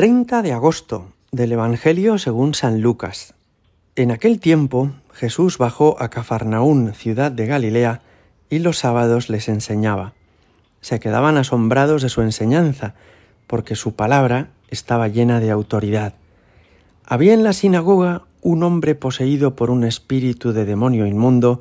[0.00, 3.34] 30 de agosto del Evangelio según San Lucas.
[3.96, 8.00] En aquel tiempo Jesús bajó a Cafarnaún, ciudad de Galilea,
[8.48, 10.14] y los sábados les enseñaba.
[10.80, 12.94] Se quedaban asombrados de su enseñanza,
[13.46, 16.14] porque su palabra estaba llena de autoridad.
[17.04, 21.60] Había en la sinagoga un hombre poseído por un espíritu de demonio inmundo,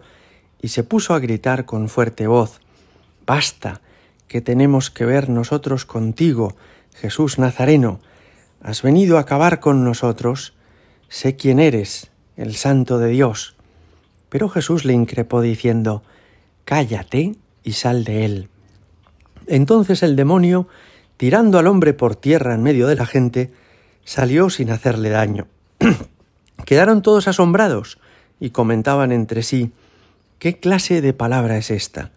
[0.61, 2.61] y se puso a gritar con fuerte voz
[3.25, 3.81] Basta,
[4.29, 6.55] que tenemos que ver nosotros contigo,
[6.93, 7.99] Jesús Nazareno,
[8.61, 10.53] has venido a acabar con nosotros,
[11.07, 13.55] sé quién eres, el Santo de Dios.
[14.29, 16.03] Pero Jesús le increpó diciendo,
[16.65, 18.49] Cállate y sal de él.
[19.47, 20.67] Entonces el demonio,
[21.17, 23.51] tirando al hombre por tierra en medio de la gente,
[24.03, 25.47] salió sin hacerle daño.
[26.65, 27.97] Quedaron todos asombrados
[28.39, 29.71] y comentaban entre sí,
[30.37, 32.11] ¿qué clase de palabra es esta?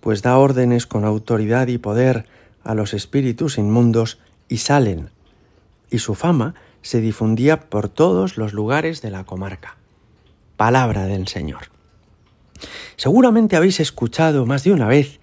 [0.00, 2.26] Pues da órdenes con autoridad y poder
[2.64, 5.10] a los espíritus inmundos y salen
[5.92, 9.76] y su fama se difundía por todos los lugares de la comarca.
[10.56, 11.70] Palabra del Señor.
[12.96, 15.20] Seguramente habéis escuchado más de una vez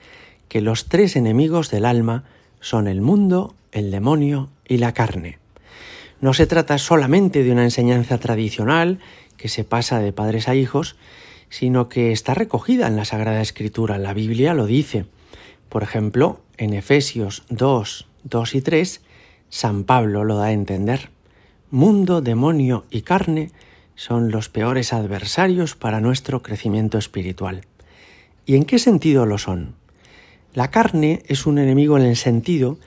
[0.47, 2.23] que los tres enemigos del alma
[2.59, 5.39] son el mundo, el demonio y la carne.
[6.21, 8.99] No se trata solamente de una enseñanza tradicional
[9.37, 10.97] que se pasa de padres a hijos,
[11.49, 13.97] sino que está recogida en la Sagrada Escritura.
[13.97, 15.05] La Biblia lo dice.
[15.69, 19.01] Por ejemplo, en Efesios 2, 2 y 3
[19.49, 21.09] San Pablo lo da a entender.
[21.71, 23.51] Mundo, demonio y carne
[23.95, 27.65] son los peores adversarios para nuestro crecimiento espiritual.
[28.45, 29.75] ¿Y en qué sentido lo son?
[30.53, 32.77] La carne es un enemigo en el sentido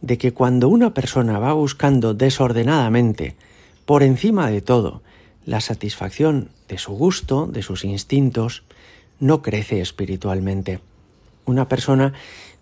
[0.00, 3.36] de que cuando una persona va buscando desordenadamente,
[3.84, 5.02] por encima de todo,
[5.44, 8.64] la satisfacción de su gusto, de sus instintos,
[9.20, 10.80] no crece espiritualmente.
[11.44, 12.12] Una persona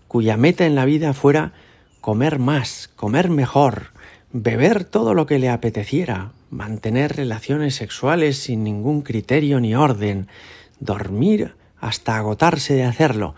[0.09, 1.53] cuya meta en la vida fuera
[2.01, 3.93] comer más, comer mejor,
[4.33, 10.29] beber todo lo que le apeteciera, mantener relaciones sexuales sin ningún criterio ni orden,
[10.79, 13.35] dormir hasta agotarse de hacerlo,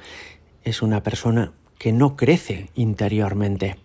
[0.64, 3.76] es una persona que no crece interiormente.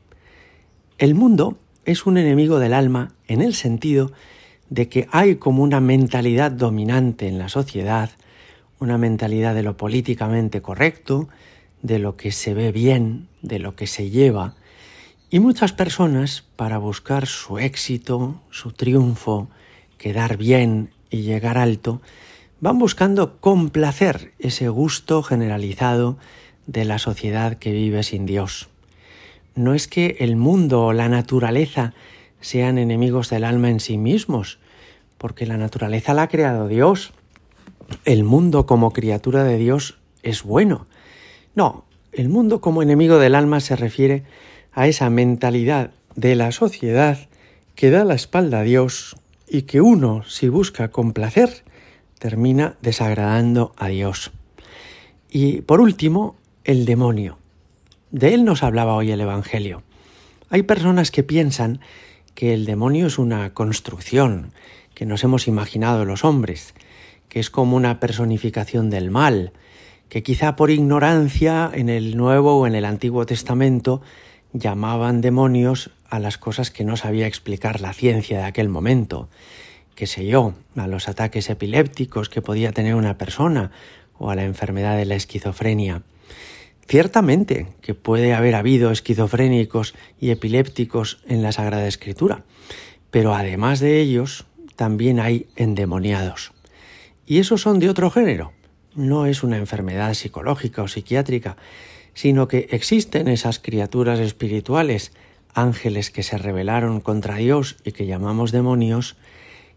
[0.97, 4.11] El mundo es un enemigo del alma en el sentido
[4.69, 8.11] de que hay como una mentalidad dominante en la sociedad,
[8.79, 11.29] una mentalidad de lo políticamente correcto,
[11.81, 14.55] de lo que se ve bien, de lo que se lleva,
[15.29, 19.49] y muchas personas, para buscar su éxito, su triunfo,
[19.97, 22.01] quedar bien y llegar alto,
[22.61, 26.17] van buscando complacer ese gusto generalizado
[26.65, 28.69] de la sociedad que vive sin Dios.
[29.53, 31.93] No es que el mundo o la naturaleza
[32.39, 34.59] sean enemigos del alma en sí mismos,
[35.17, 37.11] porque la naturaleza la ha creado Dios.
[38.05, 40.87] El mundo como criatura de Dios es bueno.
[41.55, 44.23] No, el mundo como enemigo del alma se refiere
[44.85, 47.17] esa mentalidad de la sociedad
[47.73, 49.15] que da la espalda a Dios
[49.47, 51.63] y que uno, si busca complacer,
[52.19, 54.31] termina desagradando a Dios.
[55.31, 57.39] Y por último, el demonio.
[58.11, 59.83] De él nos hablaba hoy el Evangelio.
[60.49, 61.79] Hay personas que piensan
[62.35, 64.51] que el demonio es una construcción
[64.93, 66.73] que nos hemos imaginado los hombres,
[67.29, 69.51] que es como una personificación del mal,
[70.09, 74.01] que quizá por ignorancia en el Nuevo o en el Antiguo Testamento
[74.59, 79.29] llamaban demonios a las cosas que no sabía explicar la ciencia de aquel momento,
[79.95, 83.71] qué sé yo, a los ataques epilépticos que podía tener una persona
[84.17, 86.03] o a la enfermedad de la esquizofrenia.
[86.87, 92.43] Ciertamente que puede haber habido esquizofrénicos y epilépticos en la Sagrada Escritura,
[93.11, 96.53] pero además de ellos también hay endemoniados.
[97.25, 98.53] Y esos son de otro género.
[98.95, 101.57] No es una enfermedad psicológica o psiquiátrica,
[102.17, 105.11] sino que existen esas criaturas espirituales,
[105.53, 109.17] ángeles que se rebelaron contra Dios y que llamamos demonios,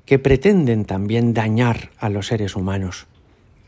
[0.07, 3.09] que pretenden también dañar a los seres humanos.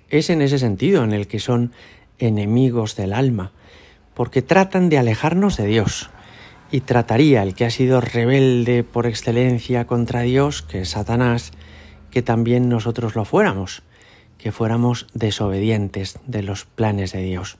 [0.09, 1.73] Es en ese sentido en el que son
[2.19, 3.53] enemigos del alma,
[4.15, 6.09] porque tratan de alejarnos de Dios,
[6.71, 11.53] y trataría el que ha sido rebelde por excelencia contra Dios, que es Satanás,
[12.11, 13.83] que también nosotros lo fuéramos,
[14.39, 17.59] que fuéramos desobedientes de los planes de Dios.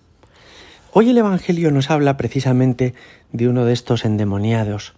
[0.95, 2.93] Hoy el Evangelio nos habla precisamente
[3.33, 4.93] de uno de estos endemoniados.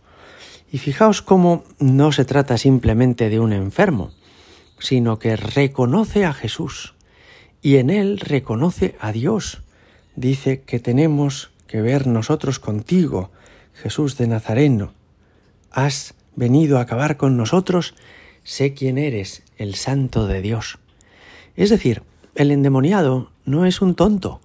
[0.73, 4.11] Y fijaos cómo no se trata simplemente de un enfermo,
[4.81, 6.95] sino que reconoce a Jesús
[7.63, 9.63] y en él reconoce a Dios.
[10.17, 13.31] Dice que tenemos que ver nosotros contigo,
[13.73, 14.95] Jesús de Nazareno.
[15.71, 17.95] Has venido a acabar con nosotros,
[18.43, 20.81] sé quién eres, el santo de Dios.
[21.55, 22.03] Es decir,
[22.35, 24.41] el endemoniado no es un tonto,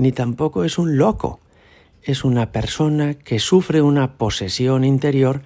[0.00, 1.40] ni tampoco es un loco,
[2.02, 5.42] es una persona que sufre una posesión interior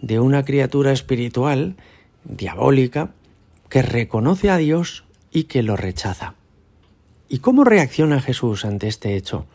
[0.00, 1.74] de una criatura espiritual,
[2.22, 3.10] diabólica,
[3.68, 6.34] que reconoce a Dios y que lo rechaza.
[7.28, 9.46] ¿Y cómo reacciona Jesús ante este hecho?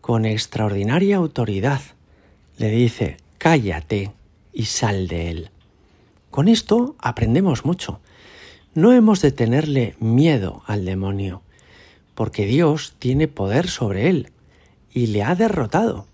[0.00, 1.82] Con extraordinaria autoridad.
[2.56, 4.10] Le dice, cállate
[4.54, 5.50] y sal de él.
[6.30, 8.00] Con esto aprendemos mucho.
[8.74, 11.42] No hemos de tenerle miedo al demonio,
[12.16, 14.32] porque Dios tiene poder sobre él
[14.92, 16.08] y le ha derrotado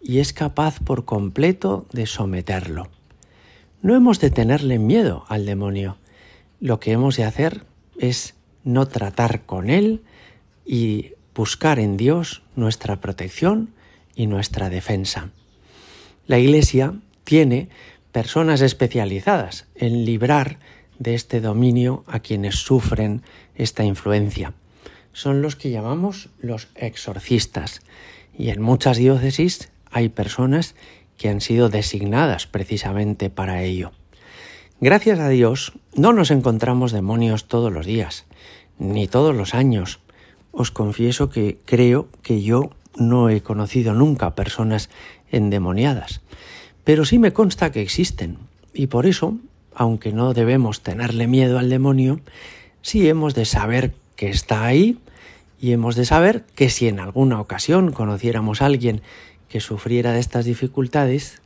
[0.00, 2.88] y es capaz por completo de someterlo.
[3.82, 5.96] No hemos de tenerle miedo al demonio.
[6.60, 7.64] Lo que hemos de hacer
[7.98, 10.02] es no tratar con él
[10.66, 13.72] y buscar en Dios nuestra protección
[14.14, 15.30] y nuestra defensa.
[16.26, 17.70] La Iglesia tiene
[18.12, 20.58] personas especializadas en librar
[20.98, 23.22] de este dominio a quienes sufren
[23.54, 24.52] esta influencia.
[25.18, 27.82] Son los que llamamos los exorcistas
[28.38, 30.76] y en muchas diócesis hay personas
[31.16, 33.90] que han sido designadas precisamente para ello.
[34.80, 38.26] Gracias a Dios no nos encontramos demonios todos los días,
[38.78, 39.98] ni todos los años.
[40.52, 44.88] Os confieso que creo que yo no he conocido nunca personas
[45.32, 46.20] endemoniadas,
[46.84, 48.38] pero sí me consta que existen,
[48.72, 49.36] y por eso,
[49.74, 52.20] aunque no debemos tenerle miedo al demonio,
[52.82, 55.00] sí hemos de saber que está ahí
[55.60, 59.02] y hemos de saber que si en alguna ocasión conociéramos a alguien
[59.48, 61.40] que sufriera de estas dificultades,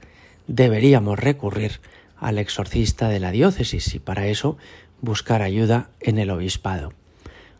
[0.47, 1.81] deberíamos recurrir
[2.19, 4.57] al exorcista de la diócesis y para eso
[5.01, 6.93] buscar ayuda en el obispado.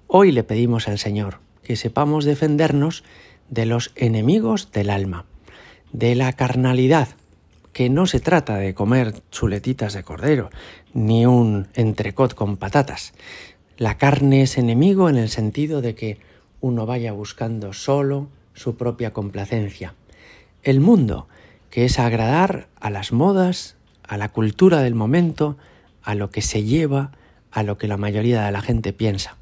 [0.07, 3.03] Hoy le pedimos al Señor que sepamos defendernos
[3.49, 5.25] de los enemigos del alma,
[5.93, 7.09] de la carnalidad,
[7.73, 10.51] que no se trata de comer chuletitas de cordero,
[10.93, 13.15] ni un entrecot con patatas.
[13.79, 16.19] La carne es enemigo en el sentido de que
[16.63, 19.95] uno vaya buscando solo su propia complacencia
[20.63, 21.27] el mundo,
[21.71, 23.77] que es agradar a las modas,
[24.07, 25.57] a la cultura del momento,
[26.03, 27.13] a lo que se lleva,
[27.51, 29.37] a lo que la mayoría de la gente piensa.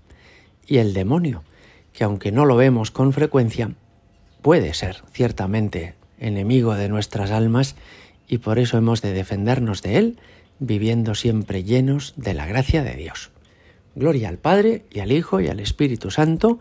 [0.66, 1.42] Y el demonio,
[1.92, 3.72] que aunque no lo vemos con frecuencia,
[4.42, 7.76] puede ser ciertamente enemigo de nuestras almas
[8.28, 10.18] y por eso hemos de defendernos de él,
[10.58, 13.30] viviendo siempre llenos de la gracia de Dios.
[13.94, 16.60] Gloria al Padre y al Hijo y al Espíritu Santo,